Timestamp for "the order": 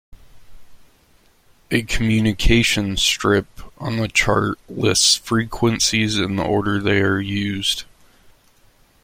6.37-6.79